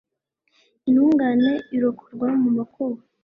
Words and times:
intungane 0.87 1.51
irokorwa 1.75 2.27
mu 2.41 2.49
makuba 2.57 2.99